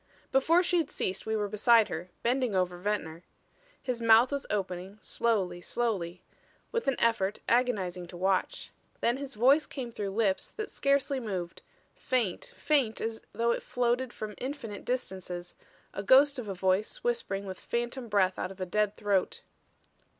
[0.31, 3.21] Before she had ceased we were beside her; bending over Ventnor.
[3.83, 6.23] His mouth was opening, slowly, slowly
[6.71, 8.71] with an effort agonizing to watch.
[9.01, 11.61] Then his voice came through lips that scarcely moved;
[11.93, 15.55] faint, faint as though it floated from infinite distances,
[15.93, 19.43] a ghost of a voice whispering with phantom breath out of a dead throat.